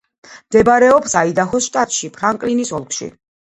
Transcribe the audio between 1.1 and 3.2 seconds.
აიდაჰოს შტატში, ფრანკლინის ოლქში.